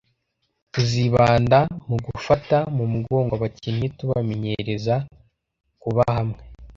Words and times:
Tuzibanda 0.73 1.59
mugufata 1.87 2.57
mu 2.75 2.83
mugongo 2.93 3.31
abakinyi 3.37 3.87
tubamenyerezakubahamwe 3.97 6.39